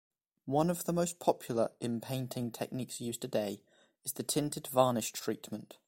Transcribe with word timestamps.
One 0.47 0.71
of 0.71 0.85
the 0.85 0.93
most 0.93 1.19
popular 1.19 1.69
inpainting 1.79 2.49
techniques 2.51 2.99
used 2.99 3.21
today 3.21 3.61
is 4.03 4.13
the 4.13 4.23
Tinted 4.23 4.65
Varnish 4.65 5.11
Treatment. 5.11 5.77